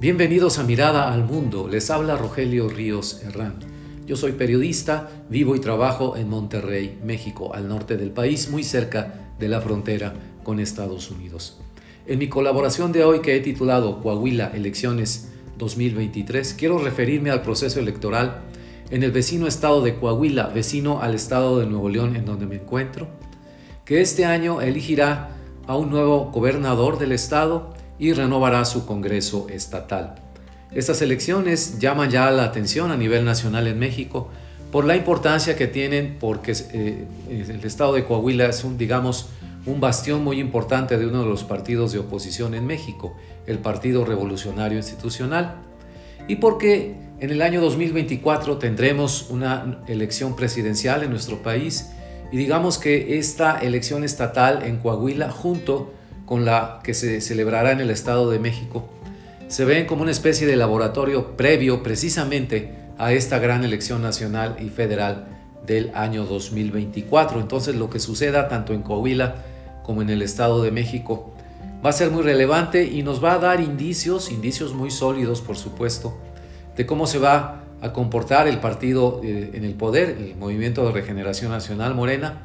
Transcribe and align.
Bienvenidos 0.00 0.60
a 0.60 0.62
Mirada 0.62 1.12
al 1.12 1.24
Mundo, 1.24 1.66
les 1.66 1.90
habla 1.90 2.16
Rogelio 2.16 2.68
Ríos 2.68 3.20
Herrán. 3.24 3.56
Yo 4.06 4.14
soy 4.14 4.30
periodista, 4.30 5.08
vivo 5.28 5.56
y 5.56 5.58
trabajo 5.58 6.16
en 6.16 6.28
Monterrey, 6.28 7.00
México, 7.02 7.52
al 7.52 7.66
norte 7.66 7.96
del 7.96 8.12
país, 8.12 8.48
muy 8.48 8.62
cerca 8.62 9.32
de 9.40 9.48
la 9.48 9.60
frontera 9.60 10.14
con 10.44 10.60
Estados 10.60 11.10
Unidos. 11.10 11.60
En 12.06 12.20
mi 12.20 12.28
colaboración 12.28 12.92
de 12.92 13.02
hoy 13.02 13.22
que 13.22 13.34
he 13.34 13.40
titulado 13.40 14.00
Coahuila 14.00 14.52
Elecciones 14.54 15.32
2023, 15.56 16.54
quiero 16.54 16.78
referirme 16.78 17.30
al 17.30 17.42
proceso 17.42 17.80
electoral 17.80 18.42
en 18.90 19.02
el 19.02 19.10
vecino 19.10 19.48
estado 19.48 19.82
de 19.82 19.96
Coahuila, 19.96 20.46
vecino 20.46 21.02
al 21.02 21.16
estado 21.16 21.58
de 21.58 21.66
Nuevo 21.66 21.88
León 21.88 22.14
en 22.14 22.24
donde 22.24 22.46
me 22.46 22.54
encuentro, 22.54 23.08
que 23.84 24.00
este 24.00 24.26
año 24.26 24.60
elegirá 24.60 25.30
a 25.66 25.76
un 25.76 25.90
nuevo 25.90 26.30
gobernador 26.30 27.00
del 27.00 27.10
estado 27.10 27.76
y 27.98 28.12
renovará 28.12 28.64
su 28.64 28.86
Congreso 28.86 29.46
Estatal. 29.48 30.16
Estas 30.72 31.00
elecciones 31.02 31.78
llaman 31.78 32.10
ya 32.10 32.30
la 32.30 32.44
atención 32.44 32.90
a 32.90 32.96
nivel 32.96 33.24
nacional 33.24 33.66
en 33.66 33.78
México 33.78 34.28
por 34.70 34.84
la 34.84 34.96
importancia 34.96 35.56
que 35.56 35.66
tienen 35.66 36.18
porque 36.20 36.52
eh, 36.72 37.06
el 37.30 37.64
estado 37.64 37.94
de 37.94 38.04
Coahuila 38.04 38.46
es 38.46 38.64
un, 38.64 38.76
digamos, 38.76 39.30
un 39.64 39.80
bastión 39.80 40.22
muy 40.22 40.40
importante 40.40 40.98
de 40.98 41.06
uno 41.06 41.22
de 41.22 41.28
los 41.28 41.44
partidos 41.44 41.92
de 41.92 41.98
oposición 41.98 42.54
en 42.54 42.66
México, 42.66 43.16
el 43.46 43.58
Partido 43.58 44.04
Revolucionario 44.04 44.78
Institucional, 44.78 45.56
y 46.26 46.36
porque 46.36 46.96
en 47.20 47.30
el 47.30 47.42
año 47.42 47.60
2024 47.60 48.58
tendremos 48.58 49.28
una 49.30 49.82
elección 49.88 50.36
presidencial 50.36 51.02
en 51.02 51.10
nuestro 51.10 51.42
país 51.42 51.90
y 52.30 52.36
digamos 52.36 52.78
que 52.78 53.18
esta 53.18 53.58
elección 53.58 54.04
estatal 54.04 54.62
en 54.62 54.76
Coahuila 54.76 55.30
junto 55.30 55.94
con 56.28 56.44
la 56.44 56.80
que 56.84 56.92
se 56.92 57.22
celebrará 57.22 57.72
en 57.72 57.80
el 57.80 57.90
Estado 57.90 58.30
de 58.30 58.38
México, 58.38 58.86
se 59.48 59.64
ven 59.64 59.86
como 59.86 60.02
una 60.02 60.10
especie 60.10 60.46
de 60.46 60.56
laboratorio 60.56 61.38
previo 61.38 61.82
precisamente 61.82 62.74
a 62.98 63.14
esta 63.14 63.38
gran 63.38 63.64
elección 63.64 64.02
nacional 64.02 64.56
y 64.60 64.68
federal 64.68 65.26
del 65.66 65.90
año 65.94 66.26
2024. 66.26 67.40
Entonces 67.40 67.76
lo 67.76 67.88
que 67.88 67.98
suceda 67.98 68.46
tanto 68.46 68.74
en 68.74 68.82
Coahuila 68.82 69.36
como 69.82 70.02
en 70.02 70.10
el 70.10 70.20
Estado 70.20 70.62
de 70.62 70.70
México 70.70 71.32
va 71.82 71.88
a 71.88 71.94
ser 71.94 72.10
muy 72.10 72.22
relevante 72.22 72.84
y 72.84 73.02
nos 73.02 73.24
va 73.24 73.32
a 73.32 73.38
dar 73.38 73.62
indicios, 73.62 74.30
indicios 74.30 74.74
muy 74.74 74.90
sólidos 74.90 75.40
por 75.40 75.56
supuesto, 75.56 76.18
de 76.76 76.84
cómo 76.84 77.06
se 77.06 77.18
va 77.18 77.62
a 77.80 77.94
comportar 77.94 78.48
el 78.48 78.60
partido 78.60 79.22
eh, 79.24 79.52
en 79.54 79.64
el 79.64 79.72
poder, 79.72 80.10
el 80.10 80.36
Movimiento 80.36 80.84
de 80.84 80.92
Regeneración 80.92 81.52
Nacional 81.52 81.94
Morena, 81.94 82.42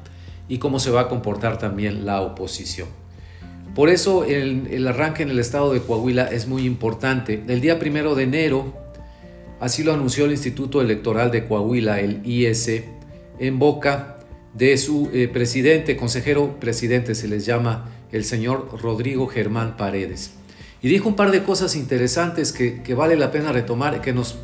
y 0.48 0.60
cómo 0.60 0.80
se 0.80 0.90
va 0.90 1.02
a 1.02 1.10
comportar 1.10 1.58
también 1.58 2.06
la 2.06 2.22
oposición. 2.22 3.03
Por 3.76 3.90
eso 3.90 4.24
el, 4.24 4.88
arranque 4.88 5.24
en 5.24 5.32
el 5.32 5.40
estado 5.40 5.74
de 5.74 5.82
Coahuila 5.82 6.28
es 6.28 6.48
muy 6.48 6.66
importante. 6.66 7.44
El 7.48 7.60
día 7.60 7.80
primero 7.80 8.14
de 8.14 8.24
enero, 8.24 8.72
así 9.60 9.84
lo 9.84 9.94
anunció 9.94 10.26
el 10.26 10.32
Instituto 10.32 10.80
Electoral 10.80 11.32
de 11.32 11.48
Coahuila, 11.48 12.00
el 12.00 12.22
IS, 12.24 12.84
en 13.40 13.58
boca 13.58 14.20
de 14.54 14.78
su 14.78 15.10
eh, 15.12 15.28
presidente, 15.28 15.98
consejero 15.98 16.60
presidente, 16.60 17.16
se 17.16 17.28
les 17.28 17.48
llama 17.48 17.90
el 18.12 18.26
señor 18.26 18.80
Rodrigo 18.80 19.26
Germán 19.26 19.76
Paredes. 19.76 20.34
Y 20.84 20.88
dijo 20.88 21.10
un 21.10 21.16
par 21.16 21.32
de 21.32 21.42
cosas 21.42 21.76
interesantes 21.76 22.52
que, 22.52 22.84
que 22.84 22.94
vale 22.94 23.16
la 23.16 23.32
pena 23.32 23.52
retomar, 23.52 24.02
que 24.02 24.14
nos 24.14 24.38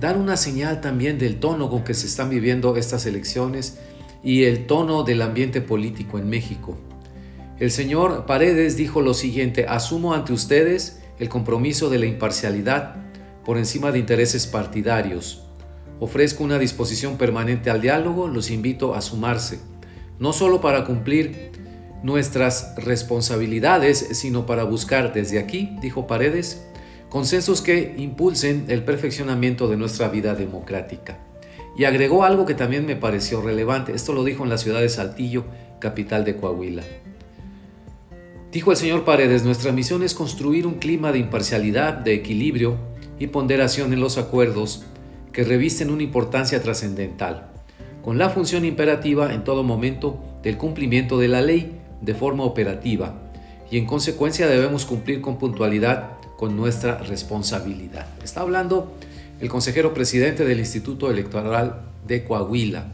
dan 0.00 0.20
una 0.20 0.36
señal 0.36 0.80
también 0.80 1.16
del 1.16 1.38
tono 1.38 1.70
con 1.70 1.84
que 1.84 1.94
se 1.94 2.08
están 2.08 2.28
viviendo 2.28 2.76
estas 2.76 3.06
elecciones 3.06 3.78
y 4.24 4.44
el 4.44 4.66
tono 4.66 5.04
del 5.04 5.22
ambiente 5.22 5.60
político 5.60 6.18
en 6.18 6.28
México. 6.28 6.76
El 7.62 7.70
señor 7.70 8.26
Paredes 8.26 8.76
dijo 8.76 9.02
lo 9.02 9.14
siguiente, 9.14 9.66
asumo 9.68 10.14
ante 10.14 10.32
ustedes 10.32 11.00
el 11.20 11.28
compromiso 11.28 11.90
de 11.90 12.00
la 12.00 12.06
imparcialidad 12.06 12.96
por 13.44 13.56
encima 13.56 13.92
de 13.92 14.00
intereses 14.00 14.48
partidarios. 14.48 15.44
Ofrezco 16.00 16.42
una 16.42 16.58
disposición 16.58 17.18
permanente 17.18 17.70
al 17.70 17.80
diálogo, 17.80 18.26
los 18.26 18.50
invito 18.50 18.96
a 18.96 19.00
sumarse, 19.00 19.60
no 20.18 20.32
solo 20.32 20.60
para 20.60 20.84
cumplir 20.84 21.52
nuestras 22.02 22.74
responsabilidades, 22.78 24.08
sino 24.10 24.44
para 24.44 24.64
buscar 24.64 25.12
desde 25.12 25.38
aquí, 25.38 25.76
dijo 25.80 26.08
Paredes, 26.08 26.66
consensos 27.10 27.62
que 27.62 27.94
impulsen 27.96 28.64
el 28.70 28.82
perfeccionamiento 28.82 29.68
de 29.68 29.76
nuestra 29.76 30.08
vida 30.08 30.34
democrática. 30.34 31.20
Y 31.76 31.84
agregó 31.84 32.24
algo 32.24 32.44
que 32.44 32.54
también 32.54 32.86
me 32.86 32.96
pareció 32.96 33.40
relevante, 33.40 33.92
esto 33.92 34.14
lo 34.14 34.24
dijo 34.24 34.42
en 34.42 34.50
la 34.50 34.58
ciudad 34.58 34.80
de 34.80 34.88
Saltillo, 34.88 35.44
capital 35.78 36.24
de 36.24 36.34
Coahuila. 36.34 36.82
Dijo 38.52 38.70
el 38.70 38.76
señor 38.76 39.06
Paredes, 39.06 39.44
nuestra 39.44 39.72
misión 39.72 40.02
es 40.02 40.12
construir 40.12 40.66
un 40.66 40.74
clima 40.74 41.10
de 41.10 41.18
imparcialidad, 41.18 41.94
de 41.94 42.12
equilibrio 42.12 42.76
y 43.18 43.28
ponderación 43.28 43.94
en 43.94 44.00
los 44.00 44.18
acuerdos 44.18 44.82
que 45.32 45.42
revisten 45.42 45.90
una 45.90 46.02
importancia 46.02 46.62
trascendental, 46.62 47.50
con 48.02 48.18
la 48.18 48.28
función 48.28 48.66
imperativa 48.66 49.32
en 49.32 49.42
todo 49.42 49.62
momento 49.62 50.22
del 50.42 50.58
cumplimiento 50.58 51.18
de 51.18 51.28
la 51.28 51.40
ley 51.40 51.80
de 52.02 52.14
forma 52.14 52.44
operativa, 52.44 53.22
y 53.70 53.78
en 53.78 53.86
consecuencia 53.86 54.46
debemos 54.46 54.84
cumplir 54.84 55.22
con 55.22 55.38
puntualidad 55.38 56.18
con 56.36 56.54
nuestra 56.54 56.98
responsabilidad. 56.98 58.06
Está 58.22 58.42
hablando 58.42 58.92
el 59.40 59.48
consejero 59.48 59.94
presidente 59.94 60.44
del 60.44 60.58
Instituto 60.58 61.10
Electoral 61.10 61.86
de 62.06 62.22
Coahuila. 62.22 62.92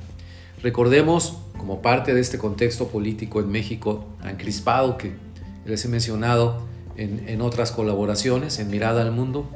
Recordemos, 0.62 1.38
como 1.56 1.82
parte 1.82 2.14
de 2.14 2.20
este 2.20 2.38
contexto 2.38 2.86
político 2.86 3.40
en 3.40 3.50
México 3.50 4.06
tan 4.22 4.36
crispado 4.36 4.96
que 4.96 5.26
les 5.64 5.84
he 5.84 5.88
mencionado 5.88 6.66
en, 6.96 7.40
otras 7.42 7.70
colaboraciones, 7.70 8.58
en 8.58 8.70
Mirada 8.70 9.02
al 9.02 9.12
Mundo. 9.12 9.48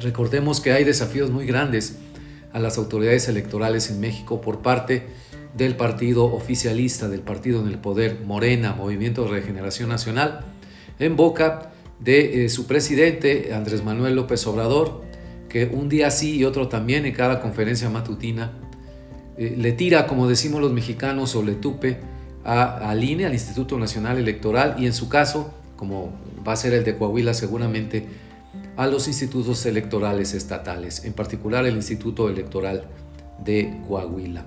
Recordemos 0.00 0.60
que 0.60 0.72
hay 0.72 0.84
desafíos 0.84 1.30
muy 1.30 1.46
grandes 1.46 1.96
a 2.52 2.58
las 2.58 2.78
autoridades 2.78 3.28
electorales 3.28 3.90
en 3.90 4.00
México 4.00 4.40
por 4.40 4.62
parte 4.62 5.06
del 5.54 5.76
partido 5.76 6.24
oficialista, 6.24 7.08
del 7.08 7.20
partido 7.20 7.60
en 7.60 7.68
el 7.68 7.78
poder, 7.78 8.20
Morena, 8.24 8.72
Movimiento 8.72 9.24
de 9.24 9.30
Regeneración 9.30 9.90
Nacional, 9.90 10.40
en 10.98 11.16
boca 11.16 11.72
de 12.00 12.44
eh, 12.44 12.48
su 12.48 12.66
presidente, 12.66 13.52
Andrés 13.54 13.84
Manuel 13.84 14.14
López 14.14 14.46
Obrador, 14.46 15.02
que 15.48 15.66
un 15.66 15.88
día 15.88 16.10
sí 16.10 16.36
y 16.36 16.44
otro 16.44 16.68
también 16.68 17.04
en 17.04 17.12
cada 17.12 17.40
conferencia 17.40 17.90
matutina 17.90 18.52
eh, 19.38 19.54
le 19.56 19.72
tira, 19.72 20.06
como 20.06 20.28
decimos 20.28 20.60
los 20.60 20.72
mexicanos, 20.72 21.36
o 21.36 21.42
le 21.42 21.54
tupe 21.54 21.98
a, 22.44 22.90
al 22.90 23.04
INE, 23.04 23.26
al 23.26 23.32
Instituto 23.32 23.78
Nacional 23.78 24.18
Electoral, 24.18 24.76
y 24.78 24.86
en 24.86 24.92
su 24.92 25.08
caso, 25.08 25.52
como 25.76 26.12
va 26.46 26.52
a 26.52 26.56
ser 26.56 26.74
el 26.74 26.84
de 26.84 26.96
Coahuila 26.96 27.34
seguramente, 27.34 28.06
a 28.76 28.86
los 28.86 29.08
institutos 29.08 29.66
electorales 29.66 30.34
estatales, 30.34 31.04
en 31.04 31.12
particular 31.12 31.66
el 31.66 31.76
Instituto 31.76 32.28
Electoral 32.28 32.84
de 33.44 33.80
Coahuila. 33.88 34.46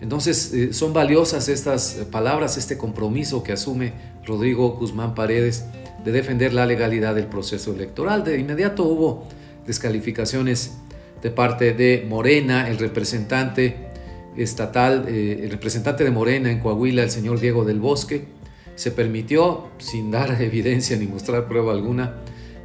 Entonces, 0.00 0.52
eh, 0.52 0.72
son 0.72 0.92
valiosas 0.92 1.48
estas 1.48 2.06
palabras, 2.10 2.56
este 2.56 2.76
compromiso 2.76 3.42
que 3.42 3.52
asume 3.52 3.92
Rodrigo 4.24 4.70
Guzmán 4.72 5.14
Paredes 5.14 5.64
de 6.04 6.12
defender 6.12 6.52
la 6.52 6.66
legalidad 6.66 7.14
del 7.14 7.26
proceso 7.26 7.72
electoral. 7.72 8.22
De 8.22 8.38
inmediato 8.38 8.84
hubo 8.84 9.26
descalificaciones 9.66 10.74
de 11.22 11.30
parte 11.30 11.72
de 11.72 12.04
Morena, 12.08 12.68
el 12.68 12.78
representante 12.78 13.88
estatal, 14.36 15.06
eh, 15.08 15.40
el 15.42 15.50
representante 15.50 16.04
de 16.04 16.10
Morena 16.10 16.50
en 16.50 16.60
Coahuila, 16.60 17.02
el 17.02 17.10
señor 17.10 17.40
Diego 17.40 17.64
del 17.64 17.80
Bosque, 17.80 18.26
se 18.74 18.90
permitió, 18.90 19.68
sin 19.78 20.10
dar 20.10 20.40
evidencia 20.42 20.96
ni 20.96 21.06
mostrar 21.06 21.48
prueba 21.48 21.72
alguna, 21.72 22.16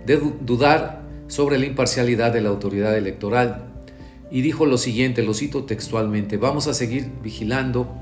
de 0.06 0.18
dudar 0.42 1.04
sobre 1.28 1.60
la 1.60 1.66
imparcialidad 1.66 2.34
de 2.34 2.42
la 2.42 2.50
autoridad 2.50 2.98
electoral 2.98 3.70
y 4.32 4.42
dijo 4.42 4.66
lo 4.66 4.78
siguiente, 4.78 5.24
lo 5.24 5.34
cito 5.34 5.64
textualmente, 5.64 6.38
vamos 6.38 6.68
a 6.68 6.74
seguir 6.74 7.10
vigilando 7.24 7.96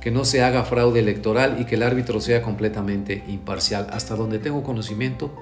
que 0.00 0.10
no 0.10 0.24
se 0.24 0.42
haga 0.42 0.64
fraude 0.64 1.00
electoral 1.00 1.56
y 1.60 1.64
que 1.64 1.76
el 1.76 1.82
árbitro 1.82 2.20
sea 2.20 2.42
completamente 2.42 3.24
imparcial. 3.26 3.86
Hasta 3.90 4.14
donde 4.14 4.38
tengo 4.38 4.62
conocimiento, 4.62 5.34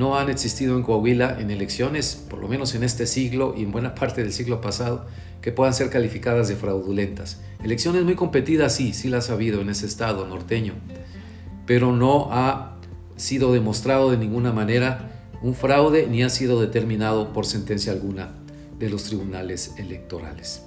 no 0.00 0.18
han 0.18 0.30
existido 0.30 0.78
en 0.78 0.82
Coahuila 0.82 1.36
en 1.40 1.50
elecciones, 1.50 2.16
por 2.16 2.38
lo 2.38 2.48
menos 2.48 2.74
en 2.74 2.84
este 2.84 3.06
siglo 3.06 3.52
y 3.54 3.64
en 3.64 3.70
buena 3.70 3.94
parte 3.94 4.22
del 4.22 4.32
siglo 4.32 4.62
pasado, 4.62 5.04
que 5.42 5.52
puedan 5.52 5.74
ser 5.74 5.90
calificadas 5.90 6.48
de 6.48 6.56
fraudulentas. 6.56 7.42
Elecciones 7.62 8.02
muy 8.04 8.14
competidas, 8.14 8.74
sí, 8.74 8.94
sí 8.94 9.10
las 9.10 9.28
ha 9.28 9.34
habido 9.34 9.60
en 9.60 9.68
ese 9.68 9.84
estado 9.84 10.26
norteño, 10.26 10.72
pero 11.66 11.92
no 11.92 12.28
ha 12.32 12.78
sido 13.16 13.52
demostrado 13.52 14.10
de 14.10 14.16
ninguna 14.16 14.52
manera 14.52 15.28
un 15.42 15.54
fraude 15.54 16.06
ni 16.06 16.22
ha 16.22 16.30
sido 16.30 16.62
determinado 16.62 17.34
por 17.34 17.44
sentencia 17.44 17.92
alguna 17.92 18.32
de 18.78 18.88
los 18.88 19.04
tribunales 19.04 19.74
electorales. 19.76 20.62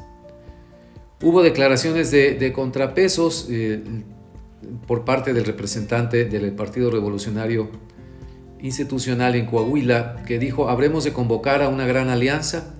Hubo 1.24 1.41
declaraciones 1.41 2.12
de, 2.12 2.53
contrapesos 2.53 3.47
eh, 3.50 3.81
por 4.85 5.06
parte 5.06 5.33
del 5.33 5.45
representante 5.45 6.25
del 6.25 6.51
Partido 6.51 6.91
Revolucionario 6.91 7.71
Institucional 8.63 9.36
en 9.36 9.45
Coahuila 9.45 10.24
que 10.25 10.39
dijo, 10.39 10.69
habremos 10.69 11.04
de 11.04 11.12
convocar 11.12 11.62
a 11.62 11.68
una 11.68 11.86
gran 11.86 12.10
alianza 12.10 12.74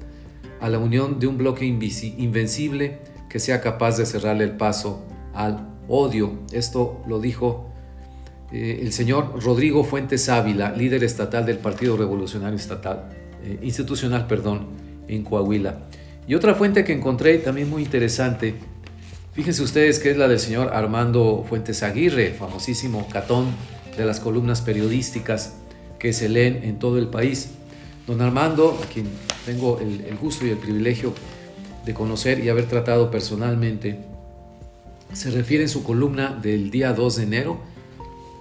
a 0.62 0.70
la 0.70 0.80
unión 0.80 1.20
de 1.20 1.28
un 1.28 1.38
bloque 1.38 1.66
invencible 1.66 3.00
que 3.30 3.38
sea 3.40 3.60
capaz 3.60 3.98
de 3.98 4.06
cerrarle 4.06 4.46
el 4.46 4.52
paso 4.52 5.06
al 5.34 5.68
odio. 5.90 6.40
Esto 6.54 7.04
lo 7.06 7.20
dijo 7.20 7.70
eh, 8.54 8.80
el 8.82 8.94
señor 8.94 9.44
Rodrigo 9.44 9.84
Fuentes 9.84 10.30
Ávila, 10.30 10.72
líder 10.72 11.04
estatal 11.04 11.46
del 11.46 11.58
Partido 11.58 11.98
Revolucionario 11.98 12.56
Estatal, 12.56 13.10
eh, 13.44 13.60
Institucional, 13.62 14.26
perdón, 14.26 14.68
en 15.10 15.24
Coahuila. 15.24 15.80
Y 16.26 16.36
otra 16.36 16.56
fuente 16.56 16.86
que 16.86 16.94
encontré 16.94 17.40
también 17.40 17.70
muy 17.70 17.84
interesante, 17.84 18.56
fíjense 19.34 19.62
ustedes 19.62 20.00
que 20.00 20.12
es 20.12 20.18
la 20.18 20.30
del 20.30 20.40
señor 20.40 20.72
Armando 20.74 21.44
Fuentes 21.50 21.84
Aguirre, 21.84 22.32
famosísimo 22.32 23.06
catón 23.12 23.48
de 23.98 24.06
las 24.06 24.22
columnas 24.22 24.62
periodísticas 24.62 25.58
que 26.04 26.14
se 26.14 26.30
leen 26.30 26.60
en 26.64 26.78
todo 26.78 27.00
el 27.00 27.08
país. 27.08 27.50
Don 28.06 28.22
Armando, 28.22 28.78
a 28.84 28.86
quien 28.86 29.08
tengo 29.46 29.80
el 29.80 30.16
gusto 30.22 30.46
y 30.46 30.50
el 30.50 30.58
privilegio 30.58 31.14
de 31.86 31.94
conocer 31.96 32.44
y 32.44 32.50
haber 32.50 32.68
tratado 32.68 33.10
personalmente, 33.10 33.98
se 35.14 35.32
refiere 35.32 35.64
en 35.64 35.70
su 35.70 35.84
columna 35.84 36.38
del 36.42 36.72
día 36.72 36.94
2 36.94 37.16
de 37.16 37.24
enero 37.24 37.60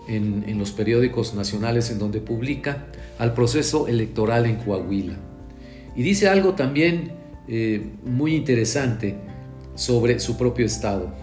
en, 0.08 0.58
los 0.58 0.72
periódicos 0.72 1.34
nacionales 1.34 1.90
en 1.90 1.98
donde 1.98 2.20
publica 2.20 2.86
al 3.18 3.34
proceso 3.34 3.88
electoral 3.88 4.46
en 4.46 4.56
Coahuila. 4.56 5.14
Y 5.94 6.02
dice 6.02 6.28
algo 6.28 6.54
también 6.54 7.12
eh, 7.48 7.86
muy 8.04 8.34
interesante 8.34 9.16
sobre 9.74 10.18
su 10.18 10.36
propio 10.36 10.66
estado. 10.66 11.14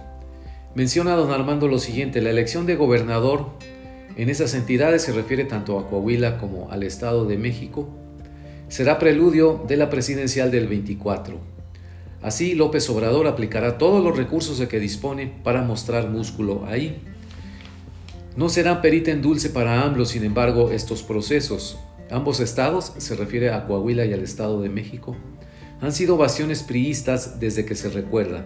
Menciona 0.76 1.16
don 1.16 1.32
Armando 1.32 1.68
lo 1.68 1.80
siguiente, 1.80 2.22
la 2.22 2.30
elección 2.30 2.66
de 2.66 2.76
gobernador 2.76 3.59
en 4.22 4.30
esas 4.30 4.54
entidades 4.54 5.04
se 5.04 5.14
refiere 5.14 5.46
tanto 5.46 5.80
a 5.80 5.88
Coahuila 5.88 6.38
como 6.38 6.70
al 6.72 6.84
Estado 6.84 7.26
de 7.26 7.38
México, 7.38 7.88
será 8.68 9.00
preludio 9.00 9.64
de 9.66 9.78
la 9.78 9.90
presidencial 9.90 10.52
del 10.52 10.68
24. 10.68 11.40
Así 12.22 12.54
López 12.54 12.90
Obrador 12.90 13.28
aplicará 13.28 13.78
todos 13.78 14.04
los 14.04 14.18
recursos 14.18 14.60
de 14.60 14.68
que 14.68 14.82
dispone 14.82 15.32
para 15.42 15.62
mostrar 15.62 16.10
músculo 16.10 16.66
ahí. 16.66 17.02
No 18.36 18.50
serán 18.50 18.82
perita 18.82 19.12
en 19.12 19.22
dulce 19.22 19.52
para 19.52 19.84
AMLO, 19.84 20.04
sin 20.04 20.26
embargo, 20.26 20.70
estos 20.72 21.02
procesos. 21.02 21.80
Ambos 22.12 22.42
estados, 22.42 22.92
se 22.98 23.16
refiere 23.16 23.52
a 23.52 23.68
Coahuila 23.68 24.04
y 24.06 24.12
al 24.12 24.22
Estado 24.22 24.62
de 24.62 24.68
México, 24.68 25.16
han 25.80 25.94
sido 25.94 26.18
bastiones 26.18 26.62
priistas 26.64 27.40
desde 27.40 27.64
que 27.64 27.76
se 27.76 27.88
recuerda, 27.88 28.46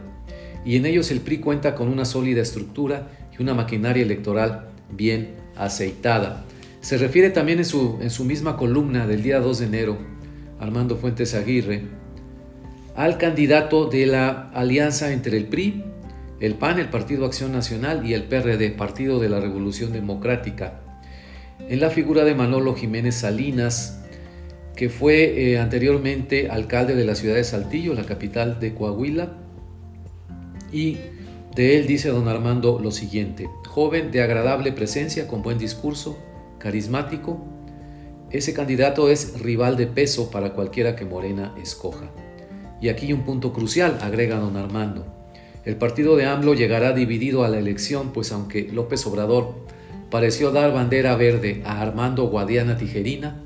y 0.65 0.75
en 0.75 0.85
ellos 0.85 1.09
el 1.09 1.21
PRI 1.21 1.39
cuenta 1.39 1.73
con 1.73 1.87
una 1.87 2.05
sólida 2.05 2.43
estructura 2.43 3.09
y 3.35 3.41
una 3.41 3.55
maquinaria 3.55 4.03
electoral 4.03 4.72
bien 4.95 5.35
aceitada. 5.55 6.45
Se 6.81 6.97
refiere 6.97 7.29
también 7.29 7.59
en 7.59 7.65
su, 7.65 7.97
en 8.01 8.09
su 8.09 8.25
misma 8.25 8.57
columna 8.57 9.07
del 9.07 9.23
día 9.23 9.39
2 9.39 9.59
de 9.59 9.65
enero, 9.65 9.97
Armando 10.59 10.97
Fuentes 10.97 11.33
Aguirre, 11.33 11.83
al 12.95 13.17
candidato 13.17 13.85
de 13.85 14.05
la 14.05 14.49
alianza 14.53 15.11
entre 15.13 15.37
el 15.37 15.45
PRI 15.45 15.83
el 16.43 16.55
PAN, 16.55 16.77
el 16.77 16.89
Partido 16.89 17.25
Acción 17.25 17.53
Nacional 17.53 18.05
y 18.05 18.13
el 18.13 18.25
PRD, 18.25 18.71
Partido 18.71 19.17
de 19.21 19.29
la 19.29 19.39
Revolución 19.39 19.93
Democrática, 19.93 20.81
en 21.69 21.79
la 21.79 21.89
figura 21.89 22.25
de 22.25 22.35
Manolo 22.35 22.75
Jiménez 22.75 23.15
Salinas, 23.15 24.03
que 24.75 24.89
fue 24.89 25.53
eh, 25.53 25.59
anteriormente 25.59 26.49
alcalde 26.49 26.95
de 26.95 27.05
la 27.05 27.15
ciudad 27.15 27.35
de 27.35 27.45
Saltillo, 27.45 27.93
la 27.93 28.03
capital 28.03 28.59
de 28.59 28.73
Coahuila, 28.73 29.37
y 30.69 30.97
de 31.55 31.79
él 31.79 31.87
dice 31.87 32.09
don 32.09 32.27
Armando 32.27 32.77
lo 32.77 32.91
siguiente, 32.91 33.47
joven 33.73 34.11
de 34.11 34.21
agradable 34.21 34.71
presencia, 34.71 35.27
con 35.27 35.41
buen 35.41 35.57
discurso, 35.57 36.15
carismático, 36.59 37.43
ese 38.29 38.53
candidato 38.53 39.09
es 39.09 39.41
rival 39.41 39.77
de 39.77 39.87
peso 39.87 40.29
para 40.29 40.53
cualquiera 40.53 40.95
que 40.95 41.05
Morena 41.05 41.55
escoja. 41.59 42.11
Y 42.79 42.89
aquí 42.89 43.11
un 43.13 43.23
punto 43.23 43.51
crucial, 43.51 43.97
agrega 44.01 44.37
don 44.37 44.57
Armando. 44.57 45.07
El 45.65 45.75
partido 45.77 46.15
de 46.15 46.27
AMLO 46.27 46.53
llegará 46.53 46.91
dividido 46.91 47.43
a 47.43 47.49
la 47.49 47.57
elección, 47.57 48.13
pues 48.13 48.31
aunque 48.31 48.69
López 48.71 49.07
Obrador 49.07 49.55
pareció 50.11 50.51
dar 50.51 50.71
bandera 50.71 51.15
verde 51.15 51.63
a 51.65 51.81
Armando 51.81 52.27
Guadiana 52.27 52.77
Tijerina, 52.77 53.41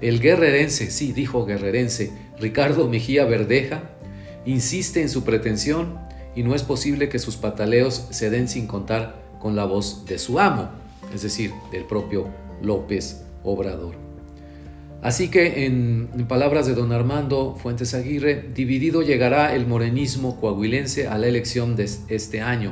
el 0.00 0.18
guerrerense, 0.18 0.90
sí 0.90 1.12
dijo 1.12 1.46
guerrerense, 1.46 2.10
Ricardo 2.40 2.88
Mejía 2.88 3.26
Verdeja, 3.26 3.92
insiste 4.44 5.02
en 5.02 5.08
su 5.08 5.22
pretensión 5.22 6.00
y 6.34 6.42
no 6.42 6.56
es 6.56 6.64
posible 6.64 7.08
que 7.08 7.20
sus 7.20 7.36
pataleos 7.36 8.08
se 8.10 8.28
den 8.28 8.48
sin 8.48 8.66
contar 8.66 9.21
con 9.42 9.56
la 9.56 9.64
voz 9.64 10.04
de 10.06 10.18
su 10.20 10.38
amo, 10.38 10.70
es 11.12 11.22
decir, 11.22 11.50
del 11.72 11.84
propio 11.84 12.28
López 12.62 13.24
Obrador. 13.42 13.96
Así 15.02 15.28
que, 15.28 15.66
en, 15.66 16.08
palabras 16.28 16.64
de 16.66 16.74
don 16.74 16.92
Armando 16.92 17.56
Fuentes 17.60 17.92
Aguirre, 17.92 18.50
dividido 18.54 19.02
llegará 19.02 19.52
el 19.56 19.66
morenismo 19.66 20.40
coahuilense 20.40 21.08
a 21.08 21.18
la 21.18 21.26
elección 21.26 21.74
de 21.74 21.90
este 22.06 22.40
año, 22.40 22.70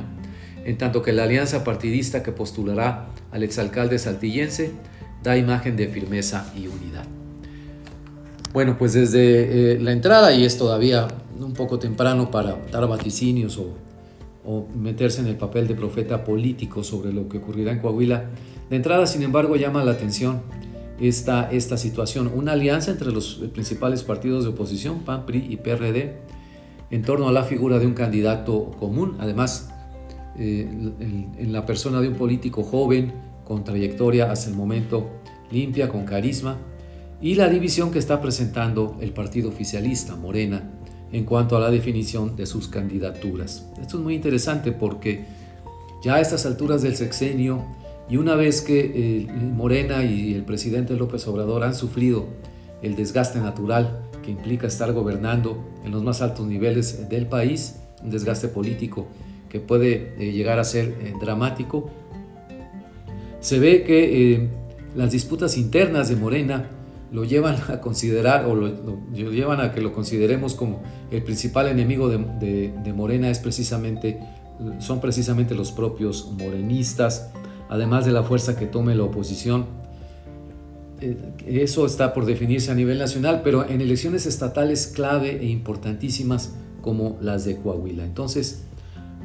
en 0.63 0.77
tanto 0.77 1.01
que 1.01 1.11
la 1.11 1.23
alianza 1.23 1.65
partidista 1.65 2.23
que 2.23 2.31
postulará 2.31 3.09
al 3.31 3.43
exalcalde 3.43 3.99
saltillense 3.99 4.71
da 5.21 5.35
imagen 5.35 5.75
de 5.75 5.89
firmeza 5.89 6.53
y 6.55 6.67
unidad. 6.67 7.05
Bueno, 8.53 8.77
pues 8.77 8.93
desde 8.93 9.73
eh, 9.73 9.79
la 9.79 9.91
entrada, 9.91 10.33
y 10.33 10.45
es 10.45 10.57
todavía 10.57 11.09
un 11.37 11.53
poco 11.53 11.79
temprano 11.79 12.31
para 12.31 12.55
dar 12.71 12.87
vaticinios 12.87 13.57
o, 13.57 13.75
o 14.45 14.67
meterse 14.75 15.21
en 15.21 15.27
el 15.27 15.35
papel 15.35 15.67
de 15.67 15.75
profeta 15.75 16.23
político 16.23 16.83
sobre 16.83 17.13
lo 17.13 17.29
que 17.29 17.37
ocurrirá 17.37 17.71
en 17.71 17.79
Coahuila, 17.79 18.25
de 18.69 18.75
entrada, 18.75 19.05
sin 19.05 19.23
embargo, 19.23 19.55
llama 19.55 19.83
la 19.83 19.91
atención 19.91 20.41
esta, 21.01 21.77
situación, 21.77 22.31
una 22.33 22.51
alianza 22.51 22.91
entre 22.91 23.11
los 23.11 23.35
principales 23.53 24.03
partidos 24.03 24.43
de 24.43 24.51
oposición, 24.51 24.99
PAN, 24.99 25.25
PRI 25.25 25.47
y 25.49 25.57
PRD, 25.57 26.17
en 26.91 27.01
torno 27.01 27.27
a 27.27 27.31
la 27.31 27.43
figura 27.43 27.79
de 27.79 27.87
un 27.87 27.93
candidato 27.93 28.71
común, 28.79 29.17
además 29.19 29.71
eh, 30.37 30.67
en, 30.69 31.51
la 31.51 31.65
persona 31.65 32.01
de 32.01 32.09
un 32.09 32.15
político 32.15 32.63
joven, 32.63 33.13
con 33.45 33.63
trayectoria 33.63 34.31
hasta 34.31 34.49
el 34.49 34.55
momento 34.55 35.09
limpia, 35.51 35.89
con 35.89 36.05
carisma, 36.05 36.57
y 37.19 37.35
la 37.35 37.49
división 37.49 37.91
que 37.91 37.99
está 37.99 38.21
presentando 38.21 38.97
el 39.01 39.11
partido 39.11 39.49
oficialista, 39.49 40.15
Morena, 40.15 40.69
en 41.11 41.25
cuanto 41.25 41.57
a 41.57 41.59
la 41.59 41.69
definición 41.69 42.35
de 42.35 42.45
sus 42.45 42.67
candidaturas. 42.67 43.67
Esto 43.81 43.97
es 43.97 44.03
muy 44.03 44.15
interesante 44.15 44.71
porque 44.71 45.25
ya 46.03 46.15
a 46.15 46.21
estas 46.21 46.45
alturas 46.45 46.81
del 46.81 46.95
sexenio, 46.95 47.65
y 48.09 48.17
una 48.17 48.35
vez 48.35 48.61
que 48.61 48.79
eh, 48.79 49.27
Morena 49.31 50.03
y 50.03 50.33
el 50.33 50.43
presidente 50.43 50.95
López 50.95 51.27
Obrador 51.27 51.63
han 51.63 51.75
sufrido 51.75 52.25
el 52.81 52.95
desgaste 52.95 53.39
natural 53.39 54.01
que 54.23 54.31
implica 54.31 54.67
estar 54.67 54.91
gobernando 54.93 55.63
en 55.85 55.91
los 55.91 56.03
más 56.03 56.21
altos 56.21 56.47
niveles 56.47 57.07
del 57.09 57.27
país, 57.27 57.77
un 58.03 58.09
desgaste 58.09 58.47
político 58.47 59.07
que 59.49 59.59
puede 59.59 60.13
eh, 60.17 60.31
llegar 60.31 60.59
a 60.59 60.63
ser 60.63 60.95
eh, 61.01 61.13
dramático, 61.21 61.89
se 63.39 63.59
ve 63.59 63.83
que 63.83 64.49
las 64.95 65.11
disputas 65.11 65.57
internas 65.57 66.09
de 66.09 66.15
Morena 66.15 66.69
lo 67.11 67.23
llevan 67.25 67.57
a 67.69 67.81
considerar 67.81 68.45
o 68.45 68.55
lo, 68.55 68.71
llevan 69.13 69.59
a 69.59 69.71
que 69.71 69.81
lo 69.81 69.93
consideremos 69.93 70.55
como 70.55 70.81
el 71.11 71.23
principal 71.23 71.67
enemigo 71.67 72.09
de, 72.09 72.93
Morena 72.95 73.29
es 73.29 73.39
precisamente, 73.39 74.19
son 74.79 75.01
precisamente 75.01 75.55
los 75.55 75.71
propios 75.71 76.31
morenistas 76.37 77.31
además 77.71 78.05
de 78.05 78.11
la 78.11 78.21
fuerza 78.21 78.57
que 78.57 78.67
tome 78.67 78.93
la 78.95 79.03
oposición. 79.03 79.65
Eh, 80.99 81.17
eso 81.47 81.85
está 81.85 82.13
por 82.13 82.25
definirse 82.25 82.69
a 82.69 82.75
nivel 82.75 82.99
nacional, 82.99 83.41
pero 83.43 83.67
en 83.67 83.79
elecciones 83.79 84.25
estatales 84.25 84.87
clave 84.87 85.39
e 85.39 85.45
importantísimas 85.45 86.53
como 86.81 87.17
las 87.21 87.45
de 87.45 87.55
Coahuila. 87.55 88.03
Entonces, 88.03 88.63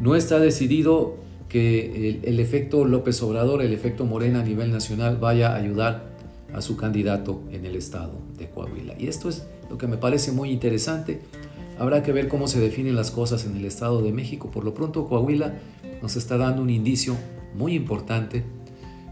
no 0.00 0.14
está 0.14 0.38
decidido 0.38 1.16
que 1.48 2.20
el, 2.22 2.38
efecto 2.38 2.84
López 2.84 3.20
Obrador, 3.22 3.62
el 3.62 3.72
efecto 3.72 4.04
Morena 4.04 4.40
a 4.40 4.44
nivel 4.44 4.70
nacional 4.70 5.16
vaya 5.16 5.52
a 5.52 5.56
ayudar 5.56 6.15
a 6.52 6.62
su 6.62 6.76
candidato 6.76 7.42
en 7.50 7.64
el 7.64 7.76
estado 7.76 8.20
de 8.38 8.48
Coahuila. 8.48 8.94
Y 8.98 9.08
esto 9.08 9.28
es 9.28 9.46
lo 9.70 9.78
que 9.78 9.86
me 9.86 9.96
parece 9.96 10.32
muy 10.32 10.50
interesante. 10.50 11.20
Habrá 11.78 12.02
que 12.02 12.12
ver 12.12 12.28
cómo 12.28 12.48
se 12.48 12.60
definen 12.60 12.96
las 12.96 13.10
cosas 13.10 13.44
en 13.44 13.56
el 13.56 13.64
estado 13.64 14.02
de 14.02 14.12
México. 14.12 14.50
Por 14.50 14.64
lo 14.64 14.72
pronto, 14.74 15.06
Coahuila 15.06 15.54
nos 16.00 16.16
está 16.16 16.38
dando 16.38 16.62
un 16.62 16.70
indicio 16.70 17.16
muy 17.54 17.74
importante 17.74 18.44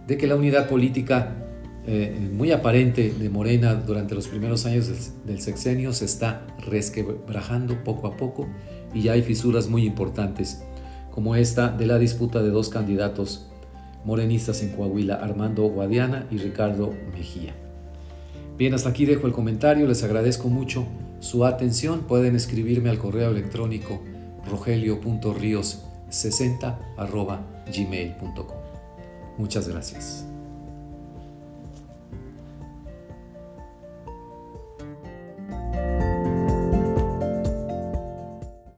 de 0.06 0.16
que 0.16 0.26
la 0.26 0.36
unidad 0.36 0.68
política 0.68 1.44
eh, 1.86 2.30
muy 2.32 2.50
aparente 2.50 3.12
de 3.12 3.28
Morena 3.28 3.74
durante 3.74 4.14
los 4.14 4.28
primeros 4.28 4.64
años 4.64 5.12
del, 5.26 5.40
sexenio 5.42 5.92
se 5.92 6.06
está 6.06 6.46
resquebrajando 6.66 7.84
poco 7.84 8.06
a 8.06 8.16
poco 8.16 8.48
y 8.94 9.02
ya 9.02 9.12
hay 9.12 9.22
fisuras 9.22 9.68
muy 9.68 9.84
importantes, 9.84 10.62
como 11.10 11.36
esta 11.36 11.68
de 11.68 11.86
la 11.86 11.98
disputa 11.98 12.42
de 12.42 12.48
dos 12.48 12.70
candidatos 12.70 13.50
morenistas 14.04 14.62
en 14.62 14.70
Coahuila, 14.70 15.16
Armando 15.16 15.64
Guadiana 15.64 16.28
y 16.30 16.38
Ricardo 16.38 16.94
Mejía. 17.12 17.56
Bien, 18.56 18.72
hasta 18.74 18.90
aquí 18.90 19.06
dejo 19.06 19.26
el 19.26 19.32
comentario, 19.32 19.88
les 19.88 20.04
agradezco 20.04 20.48
mucho 20.48 20.86
su 21.20 21.44
atención, 21.44 22.02
pueden 22.02 22.36
escribirme 22.36 22.90
al 22.90 22.98
correo 22.98 23.30
electrónico 23.30 24.00
rogelio.rios60 24.48 26.76
gmail.com. 27.72 28.58
Muchas 29.38 29.68
gracias. 29.68 30.33